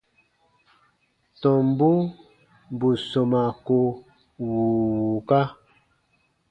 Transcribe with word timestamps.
Tɔmbu 1.41 1.89
bù 2.77 2.87
sɔmaa 3.09 3.49
ko 3.65 3.75
wùu 4.45 4.63
wùuka. 4.99 5.41